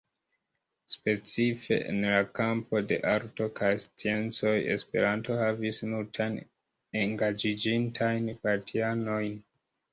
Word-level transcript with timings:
Specife 0.93 1.75
en 1.89 1.99
la 2.13 2.21
kampo 2.39 2.81
de 2.93 2.97
arto 3.11 3.47
kaj 3.61 3.71
sciencoj 3.85 4.55
Esperanto 4.79 5.39
havis 5.43 5.83
multajn 5.93 6.43
engaĝiĝintajn 7.05 8.37
partianojn. 8.45 9.35